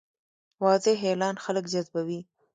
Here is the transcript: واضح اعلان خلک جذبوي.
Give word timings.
واضح 0.63 0.97
اعلان 1.09 1.35
خلک 1.43 1.65
جذبوي. 1.73 2.19